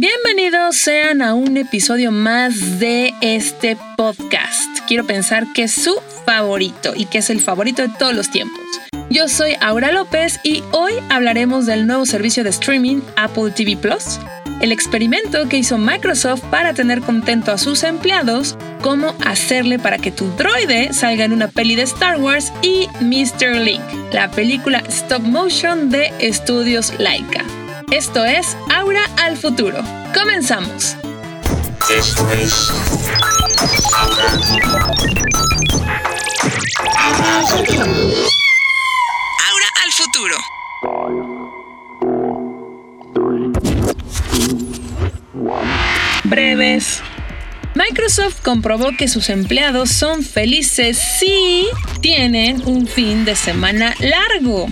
[0.00, 4.78] Bienvenidos sean a un episodio más de este podcast.
[4.88, 8.64] Quiero pensar que es su favorito y que es el favorito de todos los tiempos.
[9.10, 14.18] Yo soy Aura López y hoy hablaremos del nuevo servicio de streaming Apple TV Plus,
[14.62, 20.10] el experimento que hizo Microsoft para tener contento a sus empleados, cómo hacerle para que
[20.10, 23.54] tu droide salga en una peli de Star Wars y Mr.
[23.54, 23.82] Link,
[24.12, 27.44] la película stop motion de estudios Laika.
[27.90, 29.82] Esto es Aura al futuro.
[30.14, 30.96] Comenzamos.
[31.92, 32.70] Esto es
[39.48, 40.36] Aura al futuro.
[46.22, 47.02] Breves.
[47.74, 51.66] Microsoft comprobó que sus empleados son felices si
[52.00, 54.68] tienen un fin de semana largo.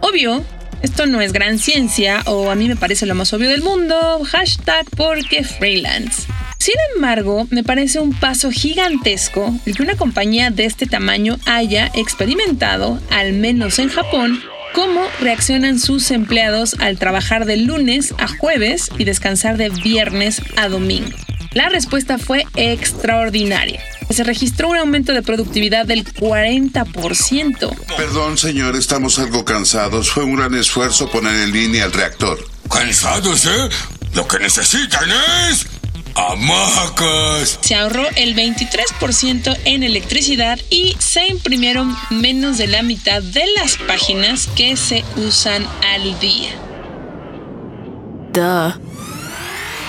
[0.00, 0.44] Obvio,
[0.82, 4.22] esto no es gran ciencia o a mí me parece lo más obvio del mundo,
[4.24, 6.26] hashtag porque freelance.
[6.58, 11.90] Sin embargo, me parece un paso gigantesco el que una compañía de este tamaño haya
[11.94, 14.40] experimentado, al menos en Japón,
[14.72, 20.68] cómo reaccionan sus empleados al trabajar de lunes a jueves y descansar de viernes a
[20.68, 21.16] domingo.
[21.52, 23.80] La respuesta fue extraordinaria.
[24.12, 27.76] Se registró un aumento de productividad del 40%.
[27.96, 30.10] Perdón, señor, estamos algo cansados.
[30.10, 32.38] Fue un gran esfuerzo poner en línea el reactor.
[32.70, 33.68] ¿Cansados, eh?
[34.14, 35.10] Lo que necesitan
[35.50, 35.66] es...
[36.14, 37.58] ¡Hamacas!
[37.62, 43.78] Se ahorró el 23% en electricidad y se imprimieron menos de la mitad de las
[43.78, 46.50] páginas que se usan al día.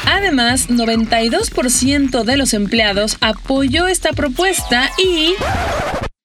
[0.05, 5.33] Además, 92% de los empleados apoyó esta propuesta y...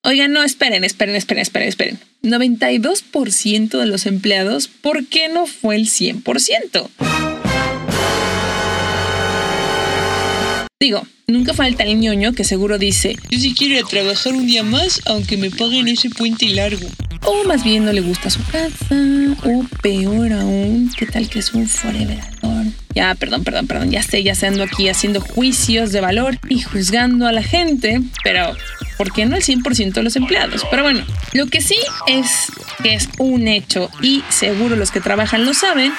[0.05, 1.99] Oigan, no, esperen, esperen, esperen, esperen, esperen.
[2.23, 6.89] 92% de los empleados, ¿por qué no fue el 100%?
[10.81, 14.47] Digo, nunca falta el ñoño que seguro dice, yo sí quiero ir a trabajar un
[14.47, 16.89] día más aunque me paguen ese puente largo.
[17.25, 18.97] O más bien no le gusta su casa,
[19.45, 22.73] o peor aún, ¿qué tal que es un forever alone?
[22.95, 26.63] Ya, perdón, perdón, perdón, ya sé, ya se ando aquí haciendo juicios de valor y
[26.63, 28.57] juzgando a la gente, pero
[28.97, 30.67] ¿por qué no el 100% de los empleados?
[30.71, 32.47] Pero bueno, lo que sí es
[32.83, 35.93] que es un hecho y seguro los que trabajan lo saben,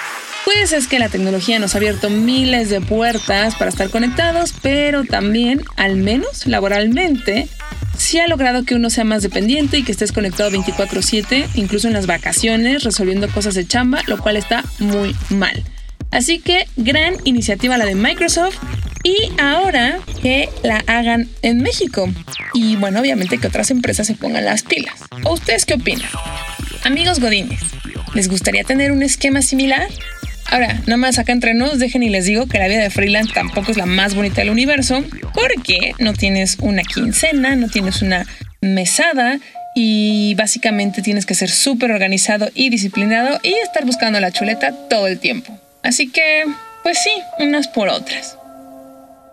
[0.45, 5.03] pues es que la tecnología nos ha abierto miles de puertas para estar conectados, pero
[5.03, 7.47] también, al menos laboralmente,
[7.97, 11.93] sí ha logrado que uno sea más dependiente y que estés conectado 24/7, incluso en
[11.93, 15.63] las vacaciones, resolviendo cosas de chamba, lo cual está muy mal.
[16.11, 18.57] Así que gran iniciativa la de Microsoft
[19.03, 22.09] y ahora que la hagan en México.
[22.53, 24.95] Y bueno, obviamente que otras empresas se pongan las pilas.
[25.23, 26.09] ¿O ustedes qué opinan?
[26.83, 27.61] Amigos Godines,
[28.15, 29.87] ¿les gustaría tener un esquema similar?
[30.51, 33.33] Ahora, nada más acá entre nos, dejen y les digo que la vida de freelance
[33.33, 35.03] tampoco es la más bonita del universo,
[35.33, 38.25] porque no tienes una quincena, no tienes una
[38.59, 39.39] mesada
[39.75, 45.05] y básicamente tienes que ser súper organizado y disciplinado y estar buscando la chuleta todo
[45.05, 45.58] el tiempo.
[45.83, 46.45] Así que,
[46.83, 48.37] pues sí, unas por otras.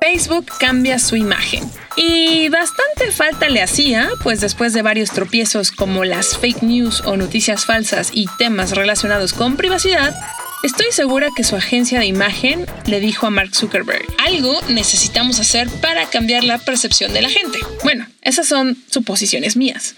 [0.00, 1.68] Facebook cambia su imagen.
[1.96, 7.16] Y bastante falta le hacía, pues después de varios tropiezos como las fake news o
[7.16, 10.14] noticias falsas y temas relacionados con privacidad,
[10.62, 15.68] Estoy segura que su agencia de imagen le dijo a Mark Zuckerberg, algo necesitamos hacer
[15.80, 17.58] para cambiar la percepción de la gente.
[17.84, 19.94] Bueno, esas son suposiciones mías.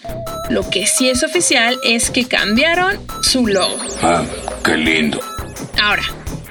[0.51, 3.79] Lo que sí es oficial es que cambiaron su logo.
[4.03, 4.25] Ah,
[4.63, 5.21] qué lindo.
[5.81, 6.03] Ahora,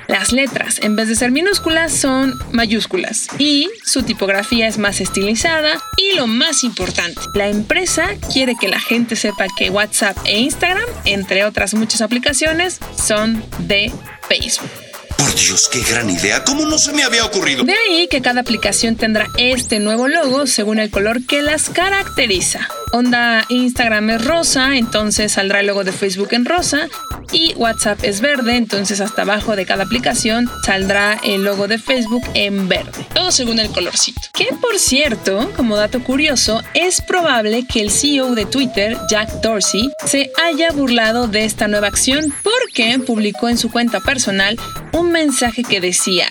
[0.08, 5.82] las letras, en vez de ser minúsculas, son mayúsculas y su tipografía es más estilizada
[5.98, 10.86] y lo más importante, la empresa quiere que la gente sepa que WhatsApp e Instagram,
[11.06, 13.92] entre otras muchas aplicaciones, son de
[14.28, 14.70] Facebook.
[15.18, 16.44] Por Dios, qué gran idea.
[16.44, 17.64] ¿Cómo no se me había ocurrido?
[17.64, 22.68] De ahí que cada aplicación tendrá este nuevo logo según el color que las caracteriza.
[22.92, 26.88] Onda Instagram es rosa, entonces saldrá el logo de Facebook en rosa.
[27.34, 32.24] Y WhatsApp es verde, entonces hasta abajo de cada aplicación saldrá el logo de Facebook
[32.34, 33.06] en verde.
[33.14, 34.22] Todo según el colorcito.
[34.34, 39.92] Que por cierto, como dato curioso, es probable que el CEO de Twitter, Jack Dorsey,
[40.06, 44.58] se haya burlado de esta nueva acción porque publicó en su cuenta personal
[44.94, 46.28] un mensaje que decía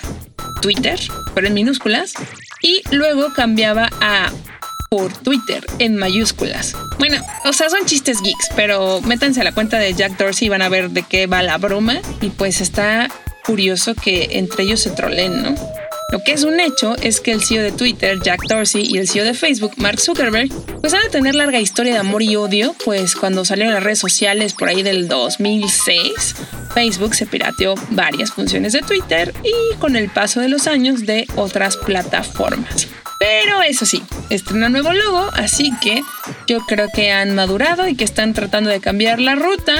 [0.63, 0.99] Twitter,
[1.35, 2.15] pero en minúsculas,
[2.63, 4.31] y luego cambiaba a
[4.91, 6.75] por Twitter en mayúsculas.
[6.99, 10.49] Bueno, o sea, son chistes geeks, pero métanse a la cuenta de Jack Dorsey y
[10.49, 12.01] van a ver de qué va la broma.
[12.21, 13.09] Y pues está
[13.45, 15.55] curioso que entre ellos se troleen, ¿no?
[16.13, 19.09] Lo que es un hecho es que el CEO de Twitter, Jack Dorsey, y el
[19.09, 20.51] CEO de Facebook, Mark Zuckerberg,
[20.81, 23.99] pues han de tener larga historia de amor y odio, pues cuando salieron las redes
[23.99, 26.37] sociales por ahí del 2006,
[26.75, 31.27] Facebook se pirateó varias funciones de Twitter y con el paso de los años de
[31.35, 32.87] otras plataformas.
[33.19, 36.03] Pero eso sí, estrena nuevo logo, así que
[36.47, 39.75] yo creo que han madurado y que están tratando de cambiar la ruta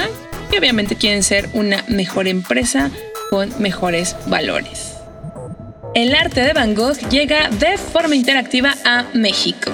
[0.51, 2.89] y obviamente quieren ser una mejor empresa
[3.29, 4.93] con mejores valores.
[5.93, 9.71] El arte de Van Gogh llega de forma interactiva a México.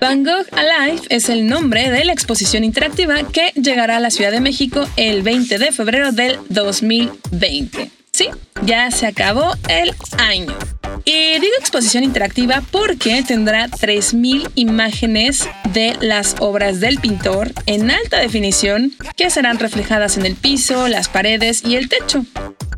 [0.00, 4.32] Van Gogh Alive es el nombre de la exposición interactiva que llegará a la Ciudad
[4.32, 7.90] de México el 20 de febrero del 2020.
[8.10, 8.28] Sí,
[8.64, 10.56] ya se acabó el año.
[11.04, 18.18] Y digo exposición interactiva porque tendrá 3.000 imágenes de las obras del pintor en alta
[18.18, 22.24] definición que serán reflejadas en el piso, las paredes y el techo.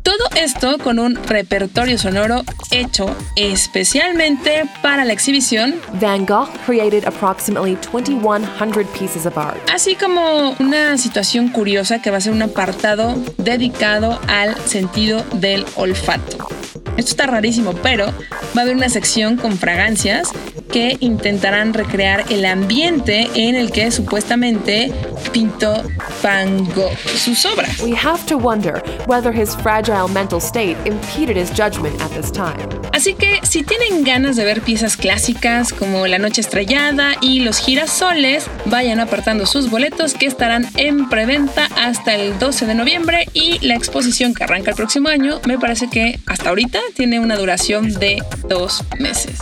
[0.05, 5.73] Todo esto con un repertorio sonoro hecho especialmente para la exhibición.
[5.99, 9.57] Van Gogh created approximately 2100 pieces of art.
[9.73, 15.65] Así como una situación curiosa que va a ser un apartado dedicado al sentido del
[15.75, 16.54] olfato.
[16.97, 20.29] Esto está rarísimo, pero va a haber una sección con fragancias
[20.71, 24.91] que intentarán recrear el ambiente en el que supuestamente
[25.31, 25.83] pintó
[26.23, 27.81] Van Gogh sus obras.
[27.81, 32.74] We have to wonder whether his fragile mental state impeded his judgment at this time.
[32.95, 37.59] Así que si tienen ganas de ver piezas clásicas como La Noche Estrellada y Los
[37.59, 43.59] Girasoles, vayan apartando sus boletos que estarán en preventa hasta el 12 de noviembre y
[43.59, 47.91] la exposición que arranca el próximo año me parece que hasta ahorita tiene una duración
[47.95, 49.39] de dos meses.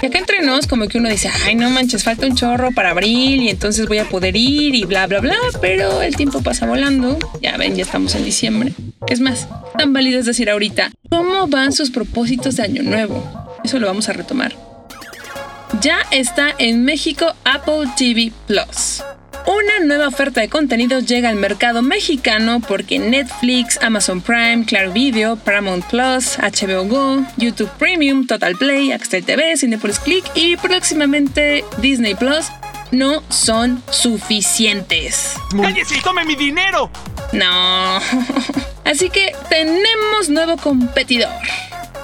[0.00, 2.90] Y acá entre nos, como que uno dice, ay, no manches, falta un chorro para
[2.90, 6.66] abril y entonces voy a poder ir y bla, bla, bla, pero el tiempo pasa
[6.66, 7.18] volando.
[7.42, 8.72] Ya ven, ya estamos en diciembre.
[9.08, 13.58] Es más, tan válido es decir ahorita, ¿cómo van sus propósitos de Año Nuevo?
[13.64, 14.54] Eso lo vamos a retomar.
[15.80, 19.02] Ya está en México Apple TV Plus.
[19.46, 25.36] Una nueva oferta de contenidos llega al mercado mexicano porque Netflix, Amazon Prime, Claro Video,
[25.36, 32.16] Paramount Plus, HBO Go, YouTube Premium, Total Play, Axtel TV, Cinepolis Click y próximamente Disney
[32.16, 32.46] Plus
[32.90, 35.34] no son suficientes.
[35.60, 36.90] ¡Cállese y tome mi dinero!
[37.36, 38.00] No.
[38.84, 41.28] Así que tenemos nuevo competidor.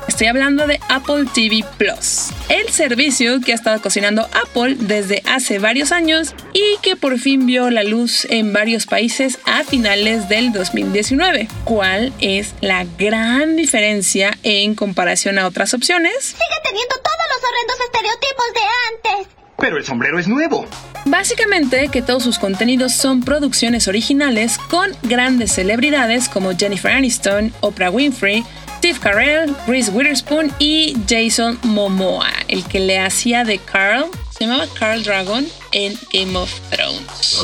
[0.06, 5.58] Estoy hablando de Apple TV Plus, el servicio que ha estado cocinando Apple desde hace
[5.58, 10.52] varios años y que por fin vio la luz en varios países a finales del
[10.52, 11.48] 2019.
[11.64, 16.12] ¿Cuál es la gran diferencia en comparación a otras opciones?
[16.20, 19.41] Sigue teniendo todos los horrendos estereotipos de antes.
[19.62, 20.66] Pero el sombrero es nuevo.
[21.04, 27.90] Básicamente que todos sus contenidos son producciones originales con grandes celebridades como Jennifer Aniston, Oprah
[27.90, 28.42] Winfrey,
[28.78, 34.06] Steve Carell, Reese Witherspoon y Jason Momoa, el que le hacía de Carl,
[34.36, 37.38] se llamaba Carl Dragon en Game of Thrones.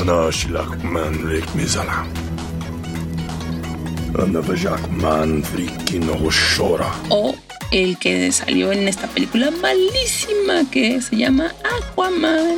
[7.09, 7.35] O
[7.71, 12.57] el que salió en esta película malísima que se llama Aquaman.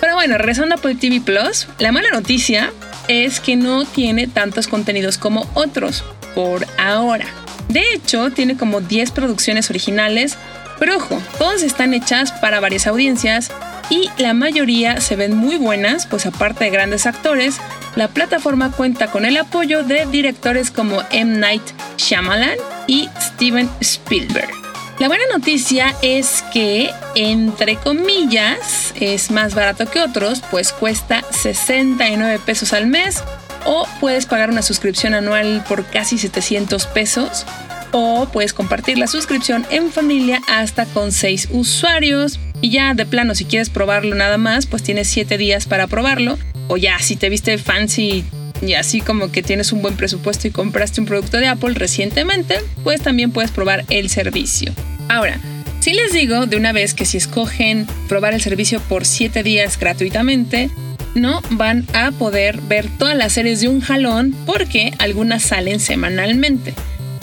[0.00, 2.72] Pero bueno, regresando a Apple TV Plus, la mala noticia
[3.08, 6.04] es que no tiene tantos contenidos como otros
[6.34, 7.26] por ahora.
[7.68, 10.36] De hecho, tiene como 10 producciones originales,
[10.78, 13.50] pero ojo, todas están hechas para varias audiencias
[13.90, 17.60] y la mayoría se ven muy buenas, pues aparte de grandes actores,
[17.96, 21.38] la plataforma cuenta con el apoyo de directores como M.
[21.38, 21.62] Night
[21.96, 22.56] Shyamalan
[22.86, 24.50] y Steven Spielberg.
[24.98, 32.38] La buena noticia es que, entre comillas, es más barato que otros, pues cuesta 69
[32.44, 33.22] pesos al mes
[33.64, 37.46] o puedes pagar una suscripción anual por casi 700 pesos
[37.92, 43.34] o puedes compartir la suscripción en familia hasta con 6 usuarios y ya de plano
[43.34, 46.38] si quieres probarlo nada más pues tienes 7 días para probarlo
[46.70, 48.24] o ya si te viste fancy
[48.62, 52.58] y así como que tienes un buen presupuesto y compraste un producto de Apple recientemente
[52.84, 54.72] pues también puedes probar el servicio.
[55.08, 55.40] Ahora,
[55.80, 59.78] si les digo de una vez que si escogen probar el servicio por 7 días
[59.78, 60.70] gratuitamente,
[61.16, 66.74] no van a poder ver todas las series de un jalón porque algunas salen semanalmente.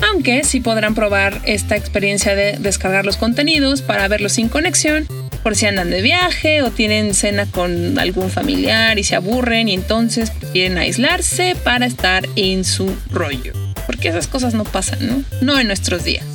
[0.10, 5.08] Aunque sí podrán probar esta experiencia de descargar los contenidos para verlos sin conexión,
[5.48, 9.75] por si andan de viaje o tienen cena con algún familiar y se aburren y
[9.75, 13.54] entonces quieren aislarse para estar en su rollo.
[13.86, 15.24] Porque esas cosas no pasan, ¿no?
[15.39, 16.25] No en nuestros días.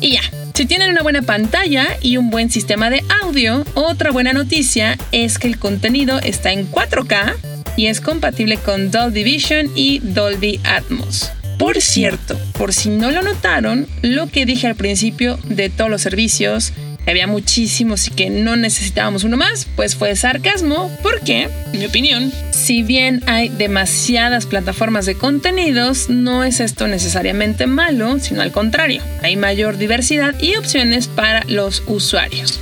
[0.00, 0.20] Y ya,
[0.54, 5.40] si tienen una buena pantalla y un buen sistema de audio, otra buena noticia es
[5.40, 7.34] que el contenido está en 4K
[7.76, 11.32] y es compatible con Dolby Vision y Dolby Atmos.
[11.58, 16.00] Por cierto, por si no lo notaron, lo que dije al principio de todos los
[16.00, 16.72] servicios,
[17.10, 22.32] había muchísimos y que no necesitábamos uno más, pues fue sarcasmo, porque, en mi opinión,
[22.50, 29.02] si bien hay demasiadas plataformas de contenidos, no es esto necesariamente malo, sino al contrario,
[29.22, 32.60] hay mayor diversidad y opciones para los usuarios.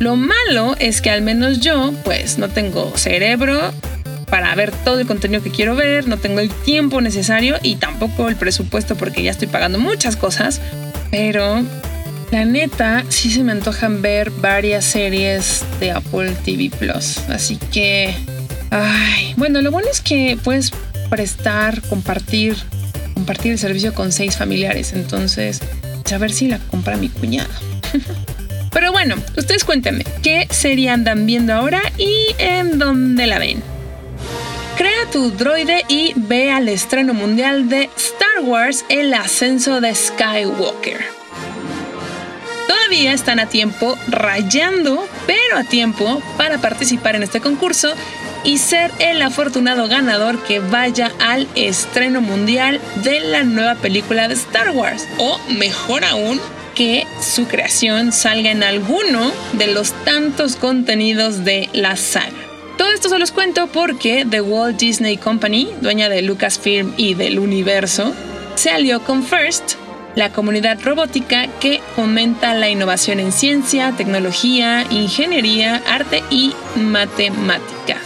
[0.00, 3.72] Lo malo es que al menos yo, pues no tengo cerebro
[4.28, 8.28] para ver todo el contenido que quiero ver, no tengo el tiempo necesario y tampoco
[8.28, 10.60] el presupuesto porque ya estoy pagando muchas cosas,
[11.10, 11.62] pero
[12.30, 18.14] la neta sí se me antojan ver varias series de Apple TV Plus, así que
[18.70, 20.72] ay, bueno, lo bueno es que puedes
[21.10, 22.56] prestar, compartir,
[23.14, 25.60] compartir el servicio con seis familiares, entonces
[26.12, 27.50] a ver si la compra mi cuñado.
[28.72, 33.62] Pero bueno, ustedes cuéntenme, ¿qué serie andan viendo ahora y en dónde la ven?
[34.76, 41.23] Crea tu droide y ve al estreno mundial de Star Wars El ascenso de Skywalker.
[42.94, 47.92] Están a tiempo, rayando, pero a tiempo, para participar en este concurso
[48.44, 54.34] y ser el afortunado ganador que vaya al estreno mundial de la nueva película de
[54.34, 55.08] Star Wars.
[55.18, 56.40] O mejor aún,
[56.76, 62.30] que su creación salga en alguno de los tantos contenidos de la saga.
[62.78, 67.40] Todo esto se los cuento porque The Walt Disney Company, dueña de Lucasfilm y del
[67.40, 68.14] universo,
[68.54, 68.70] se
[69.04, 69.83] con FIRST,
[70.14, 77.98] la comunidad robótica que fomenta la innovación en ciencia, tecnología, ingeniería, arte y matemáticas.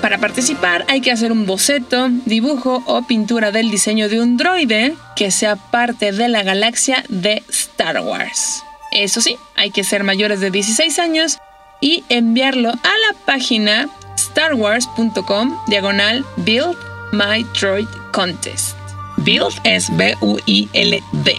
[0.00, 4.94] Para participar hay que hacer un boceto, dibujo o pintura del diseño de un droide
[5.16, 8.62] que sea parte de la galaxia de Star Wars.
[8.92, 11.38] Eso sí, hay que ser mayores de 16 años
[11.80, 13.88] y enviarlo a la página
[14.18, 16.76] starwars.com diagonal Build
[17.12, 18.75] My Droid Contest.
[19.18, 21.36] Build es B-U-I-L-D.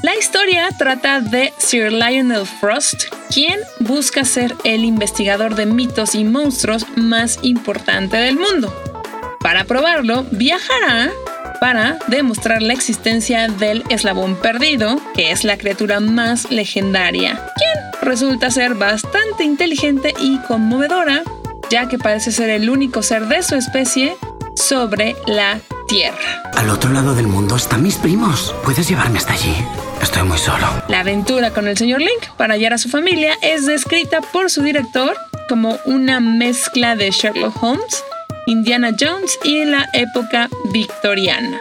[0.02, 6.24] La historia trata de Sir Lionel Frost, quien busca ser el investigador de mitos y
[6.24, 8.72] monstruos más importante del mundo.
[9.40, 11.10] Para probarlo, viajará
[11.60, 18.50] para demostrar la existencia del eslabón perdido, que es la criatura más legendaria, quien resulta
[18.50, 21.22] ser bastante inteligente y conmovedora,
[21.70, 24.16] ya que parece ser el único ser de su especie
[24.54, 26.42] sobre la Tierra.
[26.56, 28.52] Al otro lado del mundo están mis primos.
[28.64, 29.54] ¿Puedes llevarme hasta allí?
[30.02, 30.66] Estoy muy solo.
[30.88, 34.62] La aventura con el señor Link para hallar a su familia es descrita por su
[34.62, 35.16] director
[35.48, 38.02] como una mezcla de Sherlock Holmes,
[38.46, 41.60] Indiana Jones y la época victoriana.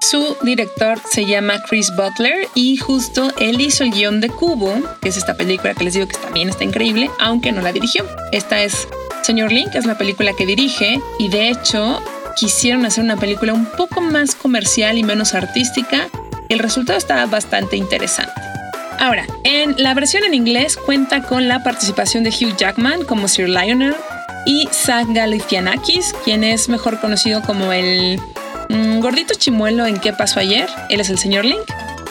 [0.00, 5.08] Su director se llama Chris Butler y justo él hizo el guion de Cubo, que
[5.08, 8.06] es esta película que les digo que también está increíble, aunque no la dirigió.
[8.30, 8.88] Esta es
[9.22, 12.00] Señor Link, es la película que dirige y de hecho
[12.36, 16.08] quisieron hacer una película un poco más comercial y menos artística.
[16.48, 18.40] El resultado está bastante interesante.
[19.00, 23.48] Ahora, en la versión en inglés cuenta con la participación de Hugh Jackman como Sir
[23.48, 23.96] Lionel
[24.46, 28.20] y Zach Galifianakis, quien es mejor conocido como el
[28.68, 30.68] mm, gordito chimuelo en ¿Qué pasó ayer?
[30.88, 31.60] Él es el señor Link.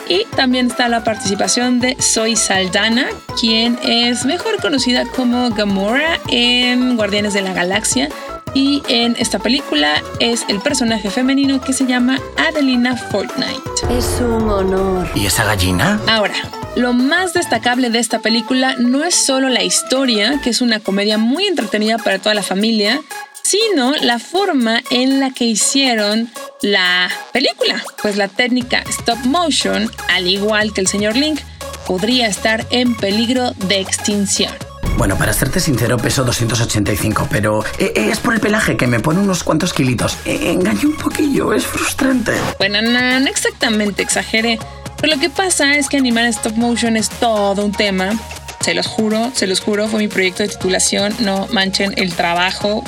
[0.08, 3.08] Y también está la participación de Zoe Saldana,
[3.40, 8.10] quien es mejor conocida como Gamora en Guardianes de la Galaxia.
[8.56, 13.62] Y en esta película es el personaje femenino que se llama Adelina Fortnite.
[13.96, 15.08] Es un honor.
[15.14, 16.00] ¿Y esa gallina?
[16.08, 16.34] Ahora,
[16.80, 21.18] lo más destacable de esta película no es solo la historia, que es una comedia
[21.18, 23.02] muy entretenida para toda la familia,
[23.44, 26.30] sino la forma en la que hicieron
[26.62, 27.84] la película.
[28.02, 31.42] Pues la técnica stop motion, al igual que el señor Link,
[31.86, 34.54] podría estar en peligro de extinción.
[34.98, 39.00] Bueno, para serte sincero, peso 285, pero eh, eh, es por el pelaje que me
[39.00, 40.18] pone unos cuantos kilitos.
[40.26, 42.34] Eh, engañé un poquillo, es frustrante.
[42.58, 44.60] Bueno, no, no exactamente exageré.
[45.02, 48.20] Pero lo que pasa es que animar stop motion es todo un tema.
[48.62, 51.16] Se los juro, se los juro, fue mi proyecto de titulación.
[51.20, 52.84] No manchen el trabajo.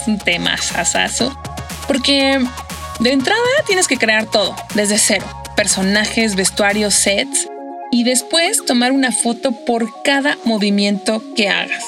[0.00, 1.36] Es un tema sasazo.
[1.86, 2.38] Porque
[3.00, 5.26] de entrada tienes que crear todo, desde cero.
[5.56, 7.48] Personajes, vestuarios, sets.
[7.90, 11.84] Y después tomar una foto por cada movimiento que hagas.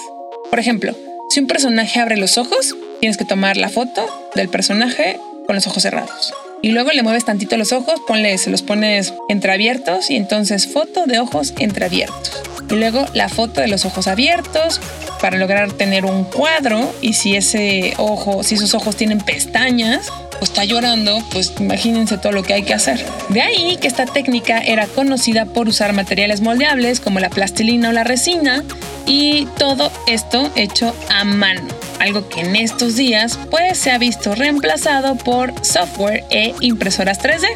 [0.48, 0.96] Por ejemplo,
[1.28, 5.66] si un personaje abre los ojos, tienes que tomar la foto del personaje con los
[5.66, 6.32] ojos cerrados.
[6.62, 11.06] Y luego le mueves tantito los ojos, ponle, se los pones entreabiertos y entonces foto
[11.06, 12.42] de ojos entreabiertos.
[12.70, 14.80] Y luego la foto de los ojos abiertos
[15.20, 20.44] para lograr tener un cuadro y si ese ojo, si esos ojos tienen pestañas, o
[20.44, 23.04] está llorando, pues imagínense todo lo que hay que hacer.
[23.28, 27.92] De ahí que esta técnica era conocida por usar materiales moldeables como la plastilina o
[27.92, 28.64] la resina
[29.06, 31.79] y todo esto hecho a mano.
[32.00, 37.46] Algo que en estos días pues se ha visto reemplazado por software e impresoras 3D.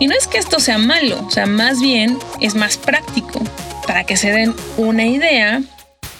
[0.00, 3.40] Y no es que esto sea malo, o sea, más bien es más práctico.
[3.86, 5.62] Para que se den una idea,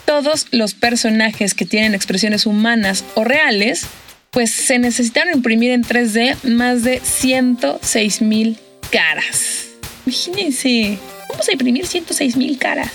[0.05, 3.87] todos los personajes que tienen expresiones humanas o reales
[4.31, 8.59] pues se necesitaron imprimir en 3D más de 106 mil
[8.91, 9.69] caras.
[10.05, 10.99] Imagínense,
[11.31, 12.91] vamos a imprimir 106 mil caras.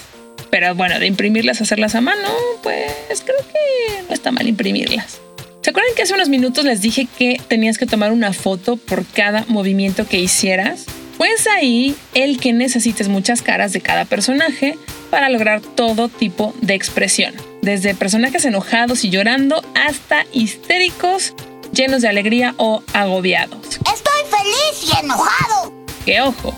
[0.51, 2.29] Pero bueno, de imprimirlas, hacerlas a mano,
[2.61, 5.19] pues creo que no está mal imprimirlas.
[5.61, 9.05] ¿Se acuerdan que hace unos minutos les dije que tenías que tomar una foto por
[9.05, 10.85] cada movimiento que hicieras?
[11.17, 14.77] Pues ahí el que necesites muchas caras de cada personaje
[15.09, 21.33] para lograr todo tipo de expresión desde personajes enojados y llorando hasta histéricos,
[21.71, 23.67] llenos de alegría o agobiados.
[23.67, 25.73] Estoy feliz y enojado.
[26.05, 26.55] Que ojo,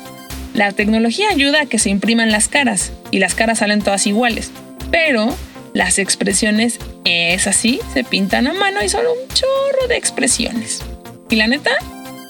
[0.54, 4.52] la tecnología ayuda a que se impriman las caras y las caras salen todas iguales,
[4.92, 5.36] pero
[5.74, 10.82] las expresiones, es así, se pintan a mano y son un chorro de expresiones.
[11.30, 11.72] Y la neta,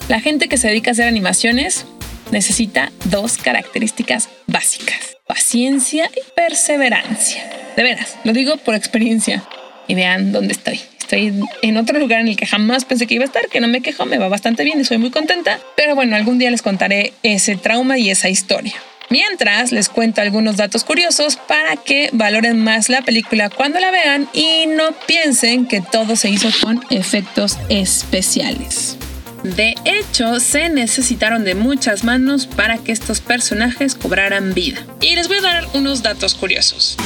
[0.08, 1.84] la gente que se dedica a hacer animaciones
[2.30, 7.44] necesita dos características básicas, paciencia y perseverancia.
[7.76, 9.44] De veras, lo digo por experiencia.
[9.86, 10.80] Y vean dónde estoy.
[11.04, 13.68] Estoy en otro lugar en el que jamás pensé que iba a estar, que no
[13.68, 15.60] me quejo, me va bastante bien y soy muy contenta.
[15.76, 18.72] Pero bueno, algún día les contaré ese trauma y esa historia.
[19.10, 24.28] Mientras les cuento algunos datos curiosos para que valoren más la película cuando la vean
[24.32, 28.96] y no piensen que todo se hizo con efectos especiales.
[29.42, 34.78] De hecho, se necesitaron de muchas manos para que estos personajes cobraran vida.
[35.02, 36.96] Y les voy a dar unos datos curiosos.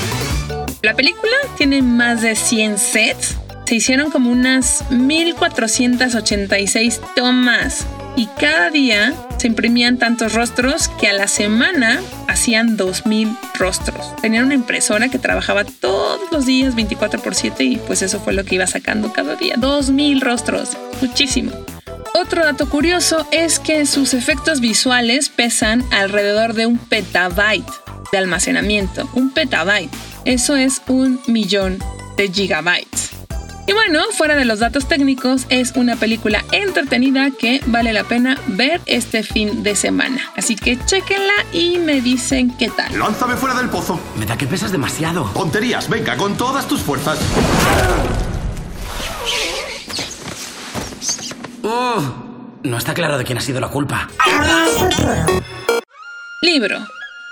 [0.82, 3.34] La película tiene más de 100 sets.
[3.68, 7.84] Se hicieron como unas 1486 tomas
[8.16, 14.16] y cada día se imprimían tantos rostros que a la semana hacían 2000 rostros.
[14.22, 18.32] Tenían una impresora que trabajaba todos los días 24 por 7 y pues eso fue
[18.32, 19.56] lo que iba sacando cada día.
[19.58, 20.70] 2000 rostros,
[21.02, 21.52] muchísimo.
[22.14, 27.70] Otro dato curioso es que sus efectos visuales pesan alrededor de un petabyte
[28.12, 29.10] de almacenamiento.
[29.12, 29.94] Un petabyte.
[30.24, 31.78] Eso es un millón
[32.16, 33.17] de gigabytes.
[33.68, 38.40] Y bueno, fuera de los datos técnicos, es una película entretenida que vale la pena
[38.46, 40.32] ver este fin de semana.
[40.36, 42.98] Así que chequenla y me dicen qué tal.
[42.98, 44.00] Lánzame fuera del pozo.
[44.16, 45.30] Me da que pesas demasiado.
[45.34, 47.18] Tonterías, venga, con todas tus fuerzas.
[51.62, 52.02] Oh,
[52.62, 54.08] no está claro de quién ha sido la culpa.
[56.40, 56.78] Libro.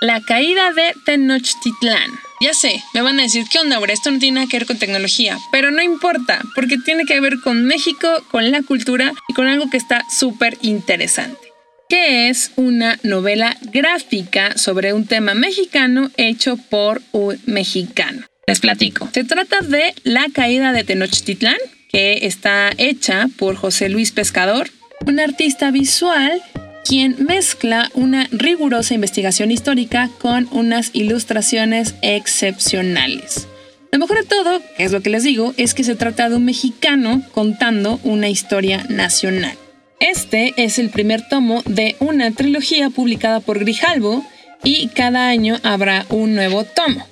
[0.01, 2.26] La caída de Tenochtitlán.
[2.39, 3.93] Ya sé, me van a decir, ¿qué onda, ahora?
[3.93, 7.39] Esto no tiene nada que ver con tecnología, pero no importa, porque tiene que ver
[7.43, 11.51] con México, con la cultura y con algo que está súper interesante,
[11.89, 18.27] que es una novela gráfica sobre un tema mexicano hecho por un mexicano.
[18.45, 19.09] Les platico.
[19.11, 21.57] Se trata de La caída de Tenochtitlán,
[21.91, 24.69] que está hecha por José Luis Pescador,
[25.07, 26.43] un artista visual
[26.87, 33.47] quien mezcla una rigurosa investigación histórica con unas ilustraciones excepcionales.
[33.91, 36.45] Lo mejor de todo, es lo que les digo, es que se trata de un
[36.45, 39.57] mexicano contando una historia nacional.
[39.99, 44.25] Este es el primer tomo de una trilogía publicada por Grijalbo
[44.63, 47.05] y cada año habrá un nuevo tomo.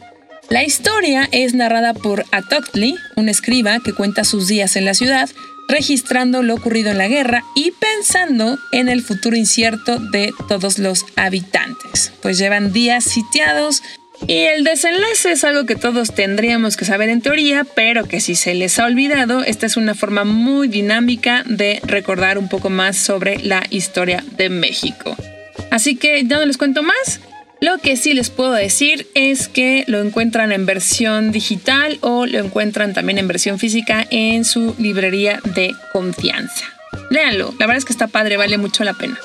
[0.50, 5.30] La historia es narrada por Atoctli, un escriba que cuenta sus días en la ciudad,
[5.68, 11.06] registrando lo ocurrido en la guerra y pensando en el futuro incierto de todos los
[11.16, 13.82] habitantes, pues llevan días sitiados
[14.28, 18.36] y el desenlace es algo que todos tendríamos que saber en teoría, pero que si
[18.36, 22.98] se les ha olvidado, esta es una forma muy dinámica de recordar un poco más
[22.98, 25.16] sobre la historia de México.
[25.70, 27.20] Así que ya no les cuento más.
[27.62, 32.40] Lo que sí les puedo decir es que lo encuentran en versión digital o lo
[32.40, 36.66] encuentran también en versión física en su librería de confianza.
[37.10, 39.18] Léanlo, la verdad es que está padre, vale mucho la pena.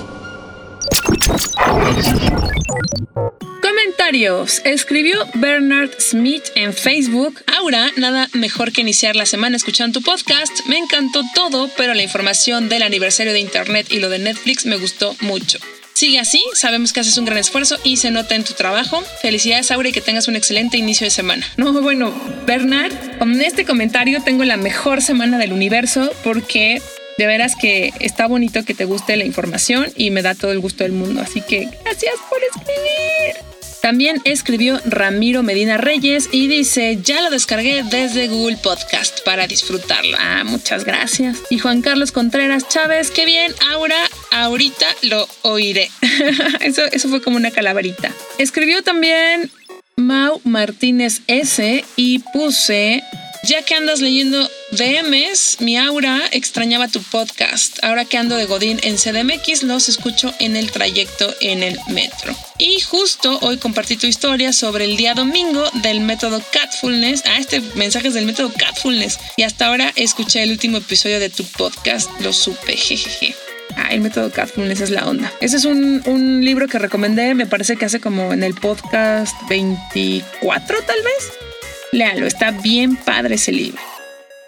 [3.63, 4.63] Comentarios.
[4.65, 7.43] Escribió Bernard Smith en Facebook.
[7.59, 10.67] Aura, nada mejor que iniciar la semana escuchando tu podcast.
[10.67, 14.77] Me encantó todo, pero la información del aniversario de Internet y lo de Netflix me
[14.77, 15.59] gustó mucho.
[16.01, 19.03] Sigue así, sabemos que haces un gran esfuerzo y se nota en tu trabajo.
[19.21, 21.47] Felicidades, Aura, y que tengas un excelente inicio de semana.
[21.59, 22.11] No, bueno,
[22.47, 26.81] Bernard, con este comentario tengo la mejor semana del universo porque
[27.19, 30.61] de veras que está bonito que te guste la información y me da todo el
[30.61, 31.21] gusto del mundo.
[31.21, 33.60] Así que gracias por escribir.
[33.83, 40.17] También escribió Ramiro Medina Reyes y dice, ya lo descargué desde Google Podcast para disfrutarlo.
[40.21, 41.39] Ah, muchas gracias.
[41.49, 43.97] Y Juan Carlos Contreras Chávez, qué bien, Aura,
[44.31, 45.91] ahorita lo oiré.
[46.61, 48.13] eso, eso fue como una calaverita.
[48.39, 49.51] Escribió también
[49.97, 53.03] Mau Martínez S y puse
[53.43, 57.83] ya que andas leyendo DMs, mi aura extrañaba tu podcast.
[57.83, 62.35] Ahora que ando de Godín en CDMX, los escucho en el trayecto en el metro.
[62.59, 67.23] Y justo hoy compartí tu historia sobre el día domingo del método Catfulness.
[67.27, 69.19] Ah, este mensaje es del método Catfulness.
[69.37, 72.11] Y hasta ahora escuché el último episodio de tu podcast.
[72.21, 73.35] Lo supe, jejeje.
[73.77, 75.33] Ah, el método Catfulness es la onda.
[75.41, 79.35] Ese es un, un libro que recomendé, me parece que hace como en el podcast
[79.49, 81.50] 24 tal vez
[81.93, 83.81] Léalo, está bien padre ese libro.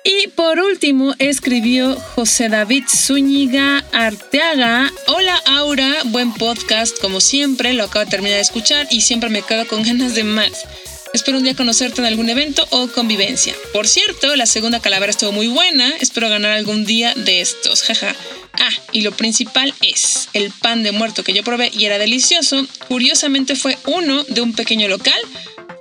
[0.05, 4.93] Y por último escribió José David Zúñiga Arteaga.
[5.09, 9.43] Hola Aura, buen podcast como siempre, lo acabo de terminar de escuchar y siempre me
[9.43, 10.67] quedo con ganas de más.
[11.15, 13.55] Espero un día conocerte en algún evento o convivencia.
[13.73, 18.15] Por cierto, la segunda calavera estuvo muy buena, espero ganar algún día de estos, jaja.
[18.55, 22.67] Ah, y lo principal es, el pan de muerto que yo probé y era delicioso,
[22.89, 25.21] curiosamente fue uno de un pequeño local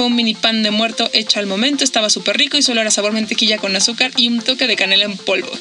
[0.05, 3.13] un mini pan de muerto hecho al momento, estaba súper rico y solo era sabor
[3.13, 5.51] mantequilla con azúcar y un toque de canela en polvo.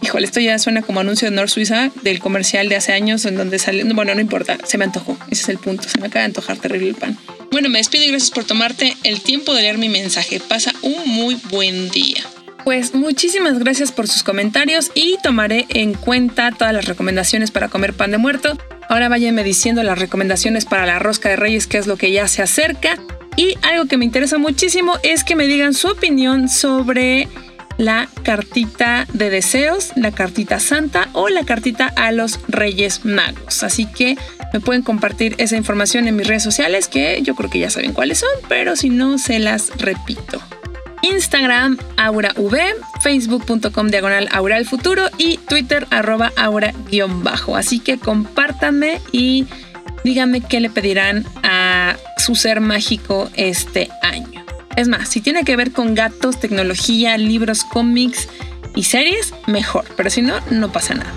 [0.00, 3.36] Híjole, esto ya suena como anuncio de North Suiza del comercial de hace años en
[3.36, 3.84] donde salió.
[3.94, 5.18] Bueno, no importa, se me antojó.
[5.30, 5.88] Ese es el punto.
[5.88, 7.18] Se me acaba de antojar terrible el pan.
[7.50, 10.40] Bueno, me despido y gracias por tomarte el tiempo de leer mi mensaje.
[10.40, 12.22] Pasa un muy buen día.
[12.64, 17.94] Pues muchísimas gracias por sus comentarios y tomaré en cuenta todas las recomendaciones para comer
[17.94, 18.56] pan de muerto.
[18.88, 22.28] Ahora váyanme diciendo las recomendaciones para la rosca de reyes, que es lo que ya
[22.28, 22.98] se acerca.
[23.38, 27.28] Y algo que me interesa muchísimo es que me digan su opinión sobre
[27.76, 33.62] la cartita de deseos, la cartita santa o la cartita a los Reyes Magos.
[33.62, 34.18] Así que
[34.52, 37.92] me pueden compartir esa información en mis redes sociales que yo creo que ya saben
[37.92, 40.42] cuáles son, pero si no se las repito.
[41.02, 42.56] Instagram AuraV,
[43.02, 47.54] Facebook.com diagonal Aura Futuro y Twitter arroba Aura-bajo.
[47.54, 49.46] Así que compártanme y
[50.02, 51.97] díganme qué le pedirán a
[52.28, 54.44] su ser mágico este año.
[54.76, 58.28] Es más, si tiene que ver con gatos, tecnología, libros, cómics
[58.76, 59.86] y series, mejor.
[59.96, 61.10] Pero si no, no pasa nada.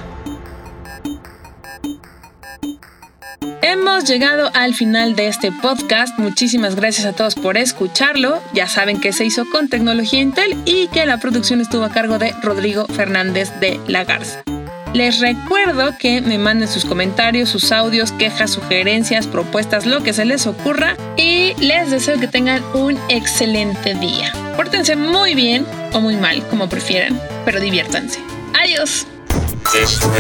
[3.61, 6.17] Hemos llegado al final de este podcast.
[6.17, 8.41] Muchísimas gracias a todos por escucharlo.
[8.53, 12.19] Ya saben que se hizo con tecnología Intel y que la producción estuvo a cargo
[12.19, 14.45] de Rodrigo Fernández de La Garza.
[14.93, 20.25] Les recuerdo que me manden sus comentarios, sus audios, quejas, sugerencias, propuestas, lo que se
[20.25, 20.97] les ocurra.
[21.15, 24.33] Y les deseo que tengan un excelente día.
[24.57, 28.19] Pórtense muy bien o muy mal, como prefieran, pero diviértanse.
[28.53, 29.07] Adiós.
[29.73, 30.11] Esto